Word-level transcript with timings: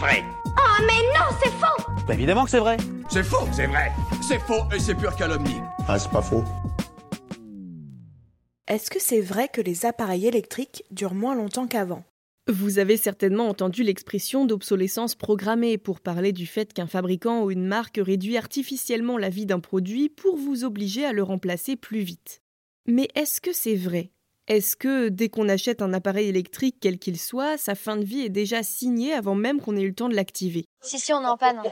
vrai. 0.00 0.24
Oh 0.46 0.82
mais 0.86 1.02
non, 1.14 1.26
c'est 1.42 1.50
faux 1.50 1.92
Bah 2.08 2.14
évidemment 2.14 2.44
que 2.44 2.50
c'est 2.50 2.58
vrai. 2.58 2.78
C'est 3.10 3.22
faux, 3.22 3.46
c'est 3.52 3.66
vrai. 3.66 3.92
C'est 4.26 4.38
faux 4.38 4.64
et 4.74 4.80
c'est 4.80 4.94
pure 4.94 5.14
calomnie. 5.14 5.60
Ah, 5.86 5.98
c'est 5.98 6.10
pas 6.10 6.22
faux. 6.22 6.42
Est-ce 8.66 8.90
que 8.90 9.00
c'est 9.00 9.20
vrai 9.20 9.48
que 9.48 9.60
les 9.60 9.84
appareils 9.84 10.26
électriques 10.26 10.84
durent 10.90 11.14
moins 11.14 11.34
longtemps 11.34 11.66
qu'avant? 11.66 12.04
Vous 12.48 12.78
avez 12.78 12.96
certainement 12.96 13.48
entendu 13.48 13.82
l'expression 13.82 14.46
d'obsolescence 14.46 15.14
programmée 15.14 15.76
pour 15.76 16.00
parler 16.00 16.32
du 16.32 16.46
fait 16.46 16.72
qu'un 16.72 16.86
fabricant 16.86 17.44
ou 17.44 17.50
une 17.50 17.66
marque 17.66 18.00
réduit 18.02 18.36
artificiellement 18.36 19.18
la 19.18 19.28
vie 19.28 19.46
d'un 19.46 19.60
produit 19.60 20.08
pour 20.08 20.36
vous 20.36 20.64
obliger 20.64 21.04
à 21.04 21.12
le 21.12 21.22
remplacer 21.22 21.76
plus 21.76 22.00
vite. 22.00 22.40
Mais 22.86 23.08
est-ce 23.14 23.40
que 23.40 23.52
c'est 23.52 23.76
vrai? 23.76 24.10
Est-ce 24.50 24.74
que 24.74 25.10
dès 25.10 25.28
qu'on 25.28 25.48
achète 25.48 25.80
un 25.80 25.92
appareil 25.92 26.26
électrique 26.26 26.78
quel 26.80 26.98
qu'il 26.98 27.20
soit, 27.20 27.56
sa 27.56 27.76
fin 27.76 27.96
de 27.96 28.04
vie 28.04 28.22
est 28.22 28.30
déjà 28.30 28.64
signée 28.64 29.12
avant 29.12 29.36
même 29.36 29.60
qu'on 29.60 29.76
ait 29.76 29.82
eu 29.82 29.90
le 29.90 29.94
temps 29.94 30.08
de 30.08 30.16
l'activer? 30.16 30.64
Si, 30.82 30.98
si, 30.98 31.12
on 31.12 31.22
est 31.22 31.26
en 31.26 31.36
panne. 31.36 31.62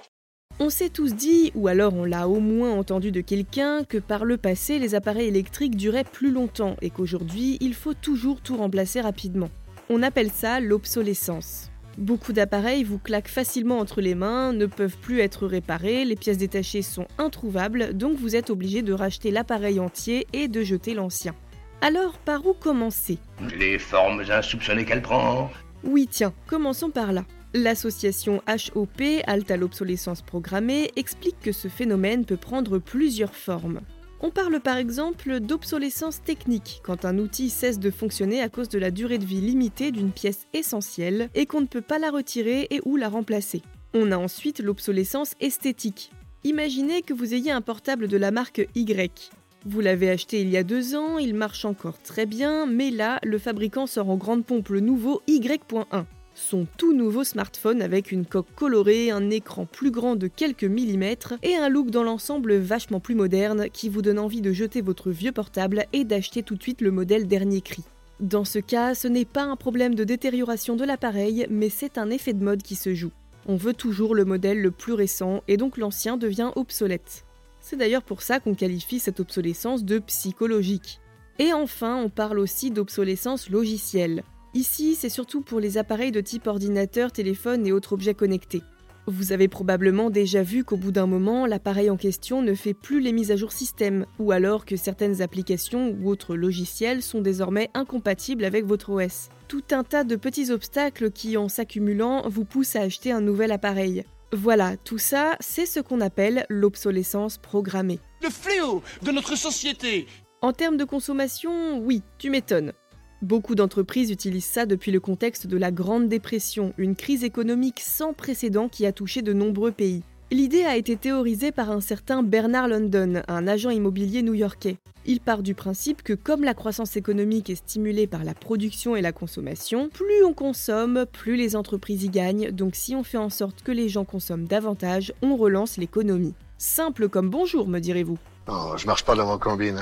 On 0.61 0.71
s'est 0.71 0.89
tous 0.89 1.17
dit, 1.17 1.51
ou 1.57 1.67
alors 1.67 1.95
on 1.95 2.05
l'a 2.05 2.29
au 2.29 2.39
moins 2.39 2.71
entendu 2.71 3.11
de 3.11 3.21
quelqu'un, 3.21 3.83
que 3.83 3.99
par 3.99 4.25
le 4.25 4.37
passé 4.37 4.79
les 4.79 4.95
appareils 4.95 5.27
électriques 5.27 5.75
duraient 5.75 6.05
plus 6.05 6.31
longtemps 6.31 6.77
et 6.81 6.91
qu'aujourd'hui 6.91 7.59
il 7.61 7.75
faut 7.75 7.95
toujours 7.95 8.41
tout 8.41 8.57
remplacer 8.57 9.01
rapidement. 9.01 9.51
On 9.91 10.05
appelle 10.05 10.31
ça 10.31 10.61
l'obsolescence. 10.61 11.73
Beaucoup 11.97 12.33
d'appareils 12.33 12.85
vous 12.85 13.01
claquent 13.01 13.27
facilement 13.27 13.81
entre 13.81 14.01
les 14.01 14.15
mains, 14.15 14.53
ne 14.53 14.67
peuvent 14.67 14.99
plus 14.99 15.19
être 15.19 15.49
réparés, 15.49 16.05
les 16.05 16.15
pièces 16.15 16.39
détachées 16.39 16.83
sont 16.83 17.09
introuvables, 17.19 17.93
donc 17.95 18.17
vous 18.17 18.37
êtes 18.37 18.51
obligé 18.51 18.83
de 18.83 18.93
racheter 18.93 19.33
l'appareil 19.33 19.81
entier 19.81 20.29
et 20.33 20.47
de 20.47 20.63
jeter 20.63 20.95
l'ancien. 20.95 21.35
Alors 21.81 22.19
par 22.19 22.45
où 22.45 22.55
commencer? 22.55 23.19
Les 23.57 23.79
formes 23.79 24.25
insoupçonnées 24.29 24.85
qu'elle 24.85 25.03
prend. 25.03 25.51
Oui 25.85 26.09
tiens, 26.11 26.35
commençons 26.49 26.91
par 26.91 27.13
là. 27.13 27.25
L'association 27.55 28.43
HOP, 28.75 29.03
Halte 29.27 29.51
à 29.53 29.57
l'obsolescence 29.57 30.23
programmée, 30.23 30.91
explique 30.97 31.41
que 31.41 31.53
ce 31.53 31.69
phénomène 31.69 32.25
peut 32.25 32.37
prendre 32.37 32.79
plusieurs 32.79 33.35
formes. 33.35 33.81
On 34.21 34.31
parle 34.31 34.59
par 34.59 34.77
exemple 34.77 35.39
d'obsolescence 35.39 36.21
technique, 36.21 36.81
quand 36.83 37.05
un 37.05 37.19
outil 37.19 37.49
cesse 37.49 37.79
de 37.79 37.93
fonctionner 37.93 38.43
à 38.43 38.49
cause 38.49 38.69
de 38.69 38.81
la 38.81 38.91
durée 38.91 39.19
de 39.19 39.25
vie 39.25 39.41
limitée 39.41 39.93
d'une 39.93 40.11
pièce 40.11 40.49
essentielle 40.53 41.31
et 41.37 41.47
qu'on 41.47 41.61
ne 41.61 41.67
peut 41.67 41.81
pas 41.81 42.01
la 42.01 42.11
retirer 42.11 42.67
et 42.71 42.81
ou 42.85 42.97
la 42.97 43.09
remplacer. 43.09 43.63
On 43.95 44.11
a 44.11 44.19
ensuite 44.19 44.59
l'obsolescence 44.59 45.35
esthétique. 45.41 46.11
Imaginez 46.43 47.03
que 47.03 47.15
vous 47.15 47.35
ayez 47.35 47.53
un 47.53 47.61
portable 47.61 48.09
de 48.09 48.17
la 48.17 48.33
marque 48.33 48.69
Y. 48.75 49.31
Vous 49.67 49.81
l'avez 49.81 50.11
acheté 50.11 50.41
il 50.41 50.51
y 50.51 50.57
a 50.57 50.63
deux 50.63 50.95
ans, 50.95 51.19
il 51.19 51.35
marche 51.35 51.65
encore 51.65 52.01
très 52.01 52.27
bien, 52.27 52.67
mais 52.67 52.91
là, 52.91 53.19
le 53.25 53.39
fabricant 53.39 53.87
sort 53.87 54.11
en 54.11 54.17
grande 54.17 54.45
pompe 54.45 54.69
le 54.69 54.81
nouveau 54.81 55.23
Y.1 55.27 56.05
son 56.39 56.67
tout 56.77 56.93
nouveau 56.93 57.25
smartphone 57.25 57.83
avec 57.83 58.13
une 58.13 58.25
coque 58.25 58.55
colorée, 58.55 59.11
un 59.11 59.29
écran 59.31 59.67
plus 59.67 59.91
grand 59.91 60.17
de 60.17 60.29
quelques 60.29 60.65
millimètres 60.65 61.35
et 61.43 61.57
un 61.57 61.69
look 61.69 61.91
dans 61.91 62.05
l'ensemble 62.05 62.55
vachement 62.57 63.01
plus 63.01 63.15
moderne 63.15 63.69
qui 63.73 63.89
vous 63.89 64.03
donne 64.03 64.19
envie 64.19 64.41
de 64.41 64.53
jeter 64.53 64.81
votre 64.81 65.11
vieux 65.11 65.33
portable 65.33 65.87
et 65.93 66.05
d'acheter 66.05 66.43
tout 66.43 66.55
de 66.55 66.63
suite 66.63 66.81
le 66.81 66.91
modèle 66.91 67.27
dernier 67.27 67.61
cri. 67.61 67.83
Dans 68.21 68.45
ce 68.45 68.59
cas, 68.59 68.95
ce 68.95 69.09
n'est 69.09 69.25
pas 69.25 69.45
un 69.45 69.57
problème 69.57 69.95
de 69.95 70.05
détérioration 70.05 70.77
de 70.77 70.85
l'appareil, 70.85 71.47
mais 71.51 71.69
c'est 71.69 71.99
un 71.99 72.11
effet 72.11 72.33
de 72.33 72.45
mode 72.45 72.63
qui 72.63 72.75
se 72.75 72.95
joue. 72.95 73.13
On 73.47 73.57
veut 73.57 73.75
toujours 73.75 74.15
le 74.15 74.25
modèle 74.25 74.61
le 74.61 74.71
plus 74.71 74.93
récent 74.93 75.43
et 75.49 75.57
donc 75.57 75.77
l'ancien 75.77 76.17
devient 76.17 76.51
obsolète. 76.57 77.25
C'est 77.71 77.77
d'ailleurs 77.77 78.03
pour 78.03 78.23
ça 78.23 78.41
qu'on 78.41 78.55
qualifie 78.55 78.99
cette 78.99 79.21
obsolescence 79.21 79.85
de 79.85 79.99
psychologique. 79.99 81.01
Et 81.39 81.53
enfin, 81.53 81.97
on 81.97 82.09
parle 82.09 82.39
aussi 82.39 82.71
d'obsolescence 82.71 83.51
logicielle. 83.51 84.23
Ici, 84.55 84.95
c'est 84.95 85.11
surtout 85.11 85.43
pour 85.43 85.61
les 85.61 85.77
appareils 85.77 86.11
de 86.11 86.23
type 86.23 86.47
ordinateur, 86.47 87.13
téléphone 87.13 87.67
et 87.67 87.73
autres 87.73 87.93
objets 87.93 88.15
connectés. 88.15 88.63
Vous 89.07 89.33
avez 89.33 89.49
probablement 89.49 90.09
déjà 90.09 90.43
vu 90.43 90.65
qu'au 90.65 90.79
bout 90.79 90.93
d'un 90.93 91.07
moment, 91.07 91.45
l'appareil 91.45 91.91
en 91.91 91.99
question 91.99 92.41
ne 92.41 92.55
fait 92.55 92.73
plus 92.73 93.01
les 93.01 93.13
mises 93.13 93.33
à 93.33 93.37
jour 93.37 93.53
système, 93.53 94.07
ou 94.19 94.33
alors 94.33 94.65
que 94.65 94.77
certaines 94.77 95.21
applications 95.21 95.95
ou 96.01 96.09
autres 96.09 96.37
logiciels 96.37 97.03
sont 97.03 97.21
désormais 97.21 97.69
incompatibles 97.75 98.47
avec 98.47 98.65
votre 98.65 98.89
OS. 98.89 99.29
Tout 99.47 99.65
un 99.73 99.85
tas 99.85 100.05
de 100.05 100.17
petits 100.17 100.51
obstacles 100.51 101.11
qui, 101.11 101.37
en 101.37 101.51
s'accumulant, 101.51 102.27
vous 102.31 102.47
poussent 102.47 102.77
à 102.77 102.81
acheter 102.81 103.13
un 103.13 103.21
nouvel 103.21 103.53
appareil. 103.53 104.07
Voilà, 104.33 104.77
tout 104.77 104.99
ça, 104.99 105.37
c'est 105.41 105.65
ce 105.65 105.81
qu'on 105.81 106.03
appelle 106.03 106.45
l'obsolescence 106.51 107.39
programmée. 107.39 107.99
Le 108.23 108.29
fléau 108.29 108.83
de 109.03 109.11
notre 109.11 109.37
société 109.37 110.07
En 110.43 110.53
termes 110.53 110.77
de 110.77 110.85
consommation, 110.85 111.79
oui, 111.79 112.03
tu 112.19 112.29
m'étonnes. 112.29 112.75
Beaucoup 113.23 113.55
d'entreprises 113.55 114.11
utilisent 114.11 114.45
ça 114.45 114.67
depuis 114.67 114.93
le 114.93 115.01
contexte 115.01 115.47
de 115.47 115.57
la 115.57 115.73
Grande 115.73 116.09
Dépression, 116.09 116.75
une 116.77 116.95
crise 116.95 117.25
économique 117.25 117.81
sans 117.81 118.13
précédent 118.13 118.69
qui 118.69 118.85
a 118.85 118.93
touché 118.93 119.23
de 119.23 119.33
nombreux 119.33 119.73
pays. 119.73 120.03
L'idée 120.31 120.65
a 120.65 120.77
été 120.77 120.97
théorisée 120.97 121.53
par 121.53 121.71
un 121.71 121.81
certain 121.81 122.23
Bernard 122.23 122.69
London, 122.69 123.23
un 123.29 123.49
agent 123.49 123.71
immobilier 123.71 124.21
new-yorkais. 124.21 124.77
Il 125.07 125.21
part 125.21 125.43
du 125.43 125.55
principe 125.55 126.03
que 126.03 126.13
comme 126.13 126.45
la 126.45 126.53
croissance 126.53 126.99
économique 126.99 127.49
est 127.49 127.55
stimulée 127.55 128.07
par 128.07 128.25
la 128.25 128.35
production 128.35 128.95
et 128.95 129.01
la 129.01 129.13
consommation, 129.13 129.89
plus 129.89 130.23
on 130.23 130.35
consomme, 130.35 131.07
plus 131.11 131.37
les 131.37 131.57
entreprises 131.57 132.05
y 132.05 132.11
gagnent, 132.11 132.51
donc 132.51 132.75
si 132.75 132.95
on 132.95 133.05
fait 133.05 133.17
en 133.17 133.31
sorte 133.31 133.63
que 133.63 133.73
les 133.73 133.89
gens 133.89 134.05
consomment 134.05 134.47
davantage, 134.47 135.15
on 135.23 135.35
relance 135.35 135.79
l'économie. 135.79 136.35
Simple 136.59 137.09
comme 137.09 137.31
bonjour, 137.31 137.67
me 137.67 137.79
direz-vous. 137.79 138.19
Oh, 138.49 138.75
je 138.77 138.87
marche 138.87 139.07
pas 139.07 139.15
dans 139.15 139.27
mon 139.27 139.39
combine. 139.39 139.81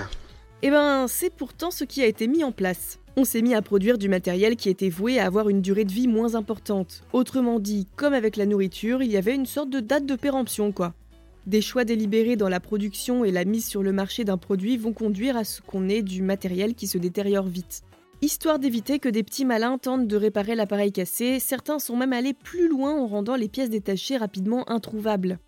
Eh 0.63 0.71
ben, 0.71 1.07
c'est 1.09 1.31
pourtant 1.31 1.71
ce 1.71 1.85
qui 1.85 2.03
a 2.03 2.07
été 2.07 2.27
mis 2.27 2.45
en 2.45 2.53
place 2.53 2.99
on 3.19 3.25
s'est 3.25 3.41
mis 3.41 3.55
à 3.55 3.63
produire 3.63 3.97
du 3.97 4.11
matériel 4.11 4.57
qui 4.57 4.69
était 4.69 4.91
voué 4.91 5.19
à 5.19 5.25
avoir 5.25 5.49
une 5.49 5.63
durée 5.63 5.87
de 5.87 5.93
vie 5.93 6.07
moins 6.07 6.35
importante. 6.35 7.03
Autrement 7.15 7.59
dit, 7.59 7.87
comme 7.97 8.13
avec 8.13 8.37
la 8.37 8.45
nourriture, 8.45 9.03
il 9.03 9.11
y 9.11 9.17
avait 9.17 9.35
une 9.35 9.47
sorte 9.47 9.71
de 9.71 9.81
date 9.81 10.05
de 10.05 10.17
péremption, 10.17 10.71
quoi. 10.71 10.93
Des 11.47 11.63
choix 11.63 11.85
délibérés 11.85 12.37
dans 12.37 12.51
la 12.51 12.61
production 12.61 13.25
et 13.25 13.31
la 13.31 13.47
mise 13.47 13.67
sur 13.67 13.83
le 13.83 13.93
marché 13.93 14.25
d'un 14.25 14.37
produit 14.37 14.77
vont 14.77 14.93
conduire 14.93 15.37
à 15.37 15.45
ce 15.45 15.63
qu'on 15.63 15.89
ait 15.89 16.03
du 16.03 16.21
matériel 16.21 16.75
qui 16.75 16.87
se 16.87 16.99
détériore 16.99 17.47
vite. 17.47 17.85
Histoire 18.21 18.59
d'éviter 18.59 18.99
que 18.99 19.09
des 19.09 19.23
petits 19.23 19.45
malins 19.47 19.79
tentent 19.79 20.09
de 20.09 20.17
réparer 20.17 20.55
l'appareil 20.55 20.93
cassé, 20.93 21.39
certains 21.39 21.79
sont 21.79 21.97
même 21.97 22.13
allés 22.13 22.35
plus 22.35 22.69
loin 22.69 22.95
en 22.95 23.07
rendant 23.07 23.37
les 23.37 23.49
pièces 23.49 23.71
détachées 23.71 24.19
rapidement 24.19 24.69
introuvables. 24.71 25.39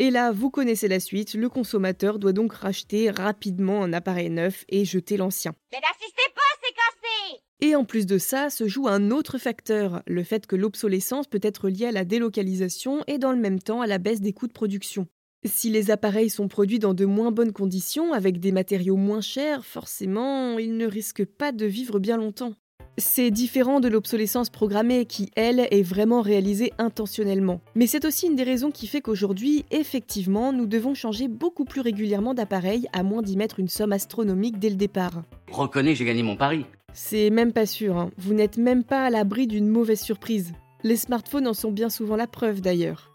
Et 0.00 0.12
là, 0.12 0.30
vous 0.30 0.48
connaissez 0.48 0.86
la 0.86 1.00
suite, 1.00 1.34
le 1.34 1.48
consommateur 1.48 2.20
doit 2.20 2.32
donc 2.32 2.52
racheter 2.52 3.10
rapidement 3.10 3.82
un 3.82 3.92
appareil 3.92 4.30
neuf 4.30 4.64
et 4.68 4.84
jeter 4.84 5.16
l'ancien. 5.16 5.56
Mais 5.72 5.80
n'assistez 5.80 6.22
pas, 6.36 6.40
c'est 6.62 6.72
cassé 6.72 7.42
Et 7.60 7.74
en 7.74 7.84
plus 7.84 8.06
de 8.06 8.16
ça, 8.16 8.48
se 8.48 8.68
joue 8.68 8.86
un 8.86 9.10
autre 9.10 9.38
facteur, 9.38 10.04
le 10.06 10.22
fait 10.22 10.46
que 10.46 10.54
l'obsolescence 10.54 11.26
peut 11.26 11.40
être 11.42 11.68
liée 11.68 11.86
à 11.86 11.92
la 11.92 12.04
délocalisation 12.04 13.02
et 13.08 13.18
dans 13.18 13.32
le 13.32 13.40
même 13.40 13.58
temps 13.58 13.80
à 13.80 13.88
la 13.88 13.98
baisse 13.98 14.20
des 14.20 14.32
coûts 14.32 14.46
de 14.46 14.52
production. 14.52 15.08
Si 15.44 15.68
les 15.68 15.90
appareils 15.90 16.30
sont 16.30 16.46
produits 16.46 16.78
dans 16.78 16.94
de 16.94 17.04
moins 17.04 17.32
bonnes 17.32 17.52
conditions, 17.52 18.12
avec 18.12 18.38
des 18.38 18.52
matériaux 18.52 18.96
moins 18.96 19.20
chers, 19.20 19.64
forcément, 19.64 20.60
ils 20.60 20.76
ne 20.76 20.86
risquent 20.86 21.24
pas 21.24 21.50
de 21.50 21.66
vivre 21.66 21.98
bien 21.98 22.16
longtemps. 22.16 22.54
C'est 23.00 23.30
différent 23.30 23.78
de 23.78 23.86
l'obsolescence 23.86 24.50
programmée 24.50 25.06
qui, 25.06 25.30
elle, 25.36 25.60
est 25.70 25.82
vraiment 25.82 26.20
réalisée 26.20 26.72
intentionnellement. 26.78 27.60
Mais 27.76 27.86
c'est 27.86 28.04
aussi 28.04 28.26
une 28.26 28.34
des 28.34 28.42
raisons 28.42 28.72
qui 28.72 28.88
fait 28.88 29.00
qu'aujourd'hui, 29.00 29.64
effectivement, 29.70 30.52
nous 30.52 30.66
devons 30.66 30.94
changer 30.94 31.28
beaucoup 31.28 31.64
plus 31.64 31.80
régulièrement 31.80 32.34
d'appareil 32.34 32.88
à 32.92 33.04
moins 33.04 33.22
d'y 33.22 33.36
mettre 33.36 33.60
une 33.60 33.68
somme 33.68 33.92
astronomique 33.92 34.58
dès 34.58 34.68
le 34.68 34.74
départ. 34.74 35.22
Reconnais, 35.48 35.94
j'ai 35.94 36.04
gagné 36.04 36.24
mon 36.24 36.34
pari. 36.34 36.66
C'est 36.92 37.30
même 37.30 37.52
pas 37.52 37.66
sûr, 37.66 37.96
hein. 37.96 38.10
vous 38.18 38.34
n'êtes 38.34 38.58
même 38.58 38.82
pas 38.82 39.04
à 39.04 39.10
l'abri 39.10 39.46
d'une 39.46 39.68
mauvaise 39.68 40.00
surprise. 40.00 40.52
Les 40.82 40.96
smartphones 40.96 41.46
en 41.46 41.54
sont 41.54 41.70
bien 41.70 41.90
souvent 41.90 42.16
la 42.16 42.26
preuve 42.26 42.60
d'ailleurs. 42.60 43.12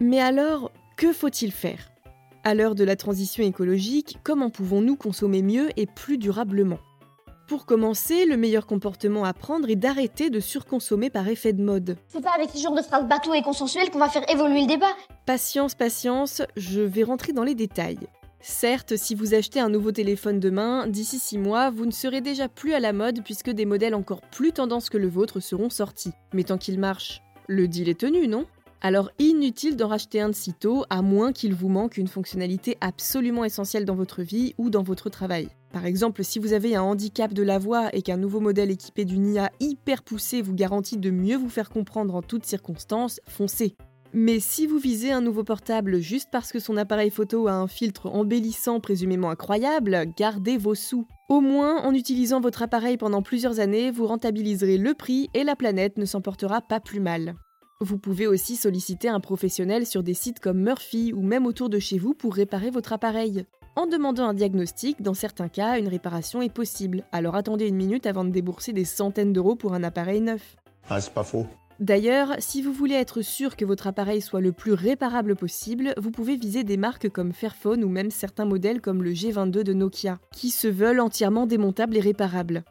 Mais 0.00 0.20
alors, 0.20 0.72
que 0.96 1.12
faut-il 1.12 1.52
faire? 1.52 1.90
À 2.44 2.54
l'heure 2.54 2.74
de 2.74 2.84
la 2.84 2.96
transition 2.96 3.44
écologique, 3.44 4.16
comment 4.24 4.48
pouvons-nous 4.48 4.96
consommer 4.96 5.42
mieux 5.42 5.68
et 5.76 5.84
plus 5.84 6.16
durablement? 6.16 6.78
Pour 7.48 7.64
commencer, 7.64 8.26
le 8.26 8.36
meilleur 8.36 8.66
comportement 8.66 9.24
à 9.24 9.32
prendre 9.32 9.70
est 9.70 9.74
d'arrêter 9.74 10.28
de 10.28 10.38
surconsommer 10.38 11.08
par 11.08 11.26
effet 11.28 11.54
de 11.54 11.62
mode. 11.62 11.96
C'est 12.06 12.22
pas 12.22 12.34
avec 12.36 12.50
ce 12.50 12.58
genre 12.58 12.74
de 12.74 12.82
phrases 12.82 13.08
bateau 13.08 13.32
et 13.32 13.40
consensuelles 13.40 13.90
qu'on 13.90 13.98
va 13.98 14.10
faire 14.10 14.30
évoluer 14.30 14.60
le 14.60 14.66
débat. 14.66 14.94
Patience, 15.24 15.74
patience, 15.74 16.42
je 16.56 16.82
vais 16.82 17.04
rentrer 17.04 17.32
dans 17.32 17.44
les 17.44 17.54
détails. 17.54 18.06
Certes, 18.40 18.96
si 18.96 19.14
vous 19.14 19.32
achetez 19.32 19.60
un 19.60 19.70
nouveau 19.70 19.92
téléphone 19.92 20.38
demain, 20.38 20.86
d'ici 20.86 21.18
6 21.18 21.38
mois, 21.38 21.70
vous 21.70 21.86
ne 21.86 21.90
serez 21.90 22.20
déjà 22.20 22.48
plus 22.48 22.74
à 22.74 22.80
la 22.80 22.92
mode 22.92 23.24
puisque 23.24 23.50
des 23.50 23.64
modèles 23.64 23.94
encore 23.94 24.20
plus 24.20 24.52
tendance 24.52 24.90
que 24.90 24.98
le 24.98 25.08
vôtre 25.08 25.40
seront 25.40 25.70
sortis. 25.70 26.12
Mais 26.34 26.44
tant 26.44 26.58
qu'il 26.58 26.78
marche, 26.78 27.22
le 27.46 27.66
deal 27.66 27.88
est 27.88 27.98
tenu, 27.98 28.28
non? 28.28 28.44
Alors 28.80 29.10
inutile 29.18 29.76
d'en 29.76 29.88
racheter 29.88 30.20
un 30.20 30.28
de 30.28 30.34
sitôt, 30.34 30.84
à 30.90 31.02
moins 31.02 31.32
qu'il 31.32 31.54
vous 31.54 31.68
manque 31.68 31.96
une 31.96 32.08
fonctionnalité 32.08 32.76
absolument 32.80 33.44
essentielle 33.44 33.84
dans 33.84 33.94
votre 33.94 34.22
vie 34.22 34.54
ou 34.58 34.70
dans 34.70 34.82
votre 34.82 35.10
travail. 35.10 35.48
Par 35.72 35.84
exemple, 35.84 36.24
si 36.24 36.38
vous 36.38 36.52
avez 36.52 36.76
un 36.76 36.82
handicap 36.82 37.32
de 37.32 37.42
la 37.42 37.58
voix 37.58 37.88
et 37.92 38.02
qu'un 38.02 38.16
nouveau 38.16 38.40
modèle 38.40 38.70
équipé 38.70 39.04
d'une 39.04 39.34
IA 39.34 39.50
hyper 39.60 40.02
poussée 40.02 40.42
vous 40.42 40.54
garantit 40.54 40.96
de 40.96 41.10
mieux 41.10 41.36
vous 41.36 41.50
faire 41.50 41.70
comprendre 41.70 42.14
en 42.14 42.22
toutes 42.22 42.46
circonstances, 42.46 43.20
foncez. 43.26 43.76
Mais 44.14 44.40
si 44.40 44.66
vous 44.66 44.78
visez 44.78 45.12
un 45.12 45.20
nouveau 45.20 45.44
portable 45.44 45.98
juste 45.98 46.28
parce 46.32 46.50
que 46.50 46.60
son 46.60 46.78
appareil 46.78 47.10
photo 47.10 47.46
a 47.46 47.52
un 47.52 47.66
filtre 47.66 48.06
embellissant 48.06 48.80
présumément 48.80 49.28
incroyable, 49.28 50.06
gardez 50.16 50.56
vos 50.56 50.74
sous. 50.74 51.06
Au 51.28 51.42
moins, 51.42 51.82
en 51.82 51.92
utilisant 51.92 52.40
votre 52.40 52.62
appareil 52.62 52.96
pendant 52.96 53.20
plusieurs 53.20 53.60
années, 53.60 53.90
vous 53.90 54.06
rentabiliserez 54.06 54.78
le 54.78 54.94
prix 54.94 55.28
et 55.34 55.44
la 55.44 55.56
planète 55.56 55.98
ne 55.98 56.06
s'en 56.06 56.22
portera 56.22 56.62
pas 56.62 56.80
plus 56.80 57.00
mal. 57.00 57.34
Vous 57.80 57.96
pouvez 57.96 58.26
aussi 58.26 58.56
solliciter 58.56 59.08
un 59.08 59.20
professionnel 59.20 59.86
sur 59.86 60.02
des 60.02 60.14
sites 60.14 60.40
comme 60.40 60.58
Murphy 60.58 61.12
ou 61.12 61.22
même 61.22 61.46
autour 61.46 61.68
de 61.68 61.78
chez 61.78 61.96
vous 61.96 62.12
pour 62.12 62.34
réparer 62.34 62.70
votre 62.70 62.92
appareil. 62.92 63.44
En 63.76 63.86
demandant 63.86 64.26
un 64.26 64.34
diagnostic, 64.34 65.00
dans 65.00 65.14
certains 65.14 65.46
cas, 65.46 65.78
une 65.78 65.86
réparation 65.86 66.42
est 66.42 66.52
possible. 66.52 67.04
Alors 67.12 67.36
attendez 67.36 67.68
une 67.68 67.76
minute 67.76 68.06
avant 68.06 68.24
de 68.24 68.30
débourser 68.30 68.72
des 68.72 68.84
centaines 68.84 69.32
d'euros 69.32 69.54
pour 69.54 69.74
un 69.74 69.84
appareil 69.84 70.20
neuf. 70.20 70.56
Ah, 70.90 71.00
c'est 71.00 71.14
pas 71.14 71.22
faux. 71.22 71.46
D'ailleurs, 71.78 72.34
si 72.40 72.62
vous 72.62 72.72
voulez 72.72 72.96
être 72.96 73.22
sûr 73.22 73.54
que 73.54 73.64
votre 73.64 73.86
appareil 73.86 74.22
soit 74.22 74.40
le 74.40 74.50
plus 74.50 74.72
réparable 74.72 75.36
possible, 75.36 75.94
vous 75.98 76.10
pouvez 76.10 76.34
viser 76.34 76.64
des 76.64 76.76
marques 76.76 77.08
comme 77.08 77.32
Fairphone 77.32 77.84
ou 77.84 77.88
même 77.88 78.10
certains 78.10 78.44
modèles 78.44 78.80
comme 78.80 79.04
le 79.04 79.12
G22 79.12 79.62
de 79.62 79.72
Nokia, 79.72 80.18
qui 80.32 80.50
se 80.50 80.66
veulent 80.66 80.98
entièrement 80.98 81.46
démontables 81.46 81.96
et 81.96 82.00
réparables. 82.00 82.64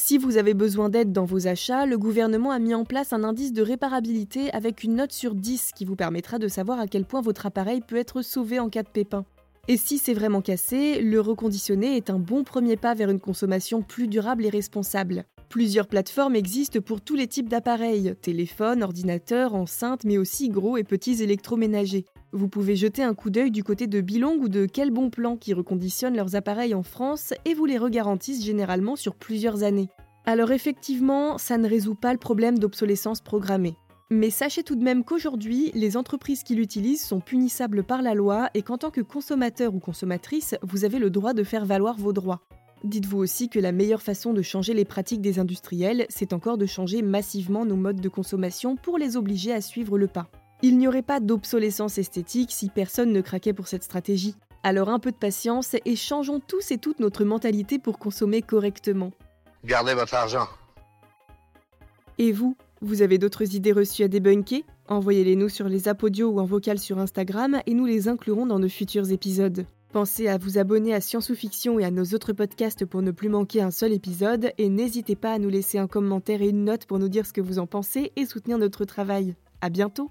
Si 0.00 0.16
vous 0.16 0.36
avez 0.38 0.54
besoin 0.54 0.88
d'aide 0.88 1.12
dans 1.12 1.24
vos 1.24 1.48
achats, 1.48 1.84
le 1.84 1.98
gouvernement 1.98 2.52
a 2.52 2.60
mis 2.60 2.72
en 2.72 2.84
place 2.84 3.12
un 3.12 3.24
indice 3.24 3.52
de 3.52 3.62
réparabilité 3.62 4.50
avec 4.52 4.84
une 4.84 4.94
note 4.94 5.12
sur 5.12 5.34
10 5.34 5.72
qui 5.74 5.84
vous 5.84 5.96
permettra 5.96 6.38
de 6.38 6.46
savoir 6.46 6.78
à 6.78 6.86
quel 6.86 7.04
point 7.04 7.20
votre 7.20 7.46
appareil 7.46 7.82
peut 7.86 7.96
être 7.96 8.22
sauvé 8.22 8.60
en 8.60 8.70
cas 8.70 8.84
de 8.84 8.88
pépin. 8.88 9.26
Et 9.66 9.76
si 9.76 9.98
c'est 9.98 10.14
vraiment 10.14 10.40
cassé, 10.40 11.02
le 11.02 11.20
reconditionner 11.20 11.96
est 11.96 12.10
un 12.10 12.18
bon 12.20 12.44
premier 12.44 12.76
pas 12.76 12.94
vers 12.94 13.10
une 13.10 13.20
consommation 13.20 13.82
plus 13.82 14.06
durable 14.06 14.46
et 14.46 14.50
responsable. 14.50 15.24
Plusieurs 15.50 15.88
plateformes 15.88 16.36
existent 16.36 16.80
pour 16.80 17.00
tous 17.00 17.16
les 17.16 17.26
types 17.26 17.48
d'appareils, 17.48 18.14
téléphones, 18.22 18.84
ordinateurs, 18.84 19.54
enceintes, 19.54 20.04
mais 20.04 20.16
aussi 20.16 20.48
gros 20.48 20.76
et 20.76 20.84
petits 20.84 21.22
électroménagers. 21.22 22.04
Vous 22.32 22.48
pouvez 22.48 22.76
jeter 22.76 23.02
un 23.02 23.14
coup 23.14 23.30
d'œil 23.30 23.50
du 23.50 23.64
côté 23.64 23.86
de 23.86 24.02
Bilong 24.02 24.36
ou 24.38 24.48
de 24.48 24.66
Quel 24.66 24.90
Bon 24.90 25.08
Plan 25.08 25.38
qui 25.38 25.54
reconditionnent 25.54 26.16
leurs 26.16 26.36
appareils 26.36 26.74
en 26.74 26.82
France 26.82 27.32
et 27.46 27.54
vous 27.54 27.64
les 27.64 27.78
regarantissent 27.78 28.44
généralement 28.44 28.96
sur 28.96 29.14
plusieurs 29.14 29.62
années. 29.62 29.88
Alors 30.26 30.52
effectivement, 30.52 31.38
ça 31.38 31.56
ne 31.56 31.66
résout 31.66 31.94
pas 31.94 32.12
le 32.12 32.18
problème 32.18 32.58
d'obsolescence 32.58 33.22
programmée. 33.22 33.76
Mais 34.10 34.28
sachez 34.28 34.62
tout 34.62 34.76
de 34.76 34.84
même 34.84 35.04
qu'aujourd'hui, 35.04 35.70
les 35.74 35.96
entreprises 35.96 36.42
qui 36.42 36.54
l'utilisent 36.54 37.04
sont 37.04 37.20
punissables 37.20 37.82
par 37.82 38.02
la 38.02 38.12
loi 38.12 38.50
et 38.52 38.60
qu'en 38.60 38.76
tant 38.76 38.90
que 38.90 39.00
consommateur 39.00 39.74
ou 39.74 39.78
consommatrice, 39.78 40.54
vous 40.62 40.84
avez 40.84 40.98
le 40.98 41.08
droit 41.08 41.32
de 41.32 41.44
faire 41.44 41.64
valoir 41.64 41.96
vos 41.96 42.12
droits. 42.12 42.42
Dites-vous 42.84 43.18
aussi 43.18 43.48
que 43.48 43.58
la 43.58 43.72
meilleure 43.72 44.02
façon 44.02 44.34
de 44.34 44.42
changer 44.42 44.74
les 44.74 44.84
pratiques 44.84 45.22
des 45.22 45.38
industriels, 45.38 46.04
c'est 46.10 46.34
encore 46.34 46.58
de 46.58 46.66
changer 46.66 47.00
massivement 47.00 47.64
nos 47.64 47.76
modes 47.76 48.02
de 48.02 48.08
consommation 48.10 48.76
pour 48.76 48.98
les 48.98 49.16
obliger 49.16 49.52
à 49.52 49.62
suivre 49.62 49.96
le 49.96 50.08
pas. 50.08 50.30
Il 50.62 50.78
n'y 50.78 50.88
aurait 50.88 51.02
pas 51.02 51.20
d'obsolescence 51.20 51.98
esthétique 51.98 52.50
si 52.50 52.68
personne 52.68 53.12
ne 53.12 53.20
craquait 53.20 53.52
pour 53.52 53.68
cette 53.68 53.84
stratégie. 53.84 54.34
Alors 54.64 54.88
un 54.88 54.98
peu 54.98 55.12
de 55.12 55.16
patience 55.16 55.76
et 55.84 55.94
changeons 55.94 56.40
tous 56.40 56.72
et 56.72 56.78
toutes 56.78 56.98
notre 56.98 57.24
mentalité 57.24 57.78
pour 57.78 57.98
consommer 57.98 58.42
correctement. 58.42 59.12
Gardez 59.64 59.94
votre 59.94 60.14
argent. 60.14 60.48
Et 62.18 62.32
vous, 62.32 62.56
vous 62.80 63.02
avez 63.02 63.18
d'autres 63.18 63.54
idées 63.54 63.72
reçues 63.72 64.02
à 64.02 64.08
débunker? 64.08 64.64
Envoyez-les 64.88 65.36
nous 65.36 65.48
sur 65.48 65.68
les 65.68 65.86
apodios 65.86 66.30
ou 66.30 66.40
en 66.40 66.44
vocal 66.44 66.78
sur 66.78 66.98
Instagram 66.98 67.60
et 67.66 67.74
nous 67.74 67.86
les 67.86 68.08
inclurons 68.08 68.46
dans 68.46 68.58
de 68.58 68.68
futurs 68.68 69.12
épisodes. 69.12 69.64
Pensez 69.92 70.28
à 70.28 70.38
vous 70.38 70.58
abonner 70.58 70.92
à 70.92 71.00
Science 71.00 71.30
ou 71.30 71.34
Fiction 71.34 71.78
et 71.78 71.84
à 71.84 71.90
nos 71.90 72.04
autres 72.04 72.32
podcasts 72.32 72.84
pour 72.84 73.00
ne 73.00 73.10
plus 73.10 73.28
manquer 73.28 73.62
un 73.62 73.70
seul 73.70 73.92
épisode 73.92 74.52
et 74.58 74.68
n'hésitez 74.68 75.16
pas 75.16 75.32
à 75.32 75.38
nous 75.38 75.48
laisser 75.48 75.78
un 75.78 75.86
commentaire 75.86 76.42
et 76.42 76.48
une 76.48 76.64
note 76.64 76.84
pour 76.86 76.98
nous 76.98 77.08
dire 77.08 77.26
ce 77.26 77.32
que 77.32 77.40
vous 77.40 77.58
en 77.58 77.66
pensez 77.66 78.12
et 78.16 78.26
soutenir 78.26 78.58
notre 78.58 78.84
travail. 78.84 79.34
À 79.60 79.70
bientôt! 79.70 80.10